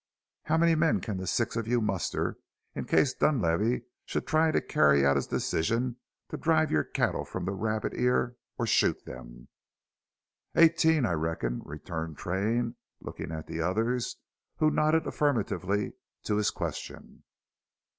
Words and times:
"How 0.45 0.57
many 0.57 0.73
men 0.73 0.99
can 0.99 1.17
the 1.17 1.27
six 1.27 1.55
of 1.55 1.67
you 1.67 1.79
muster 1.79 2.37
in 2.73 2.85
case 2.85 3.13
Dunlavey 3.13 3.83
should 4.03 4.25
try 4.25 4.49
to 4.49 4.59
carry 4.59 5.05
out 5.05 5.15
his 5.15 5.27
decision 5.27 5.97
to 6.29 6.37
drive 6.37 6.71
your 6.71 6.83
cattle 6.83 7.23
from 7.23 7.45
the 7.45 7.51
Rabbit 7.51 7.93
Ear 7.93 8.35
or 8.57 8.65
shoot 8.65 9.05
them?" 9.05 9.47
"Eighteen, 10.55 11.05
I 11.05 11.11
reckon," 11.13 11.61
returned 11.65 12.17
Train, 12.17 12.77
looking 12.99 13.31
at 13.31 13.45
the 13.45 13.61
others, 13.61 14.15
who 14.57 14.71
nodded 14.71 15.05
affirmatively 15.05 15.93
to 16.23 16.37
his 16.37 16.49
question. 16.49 17.23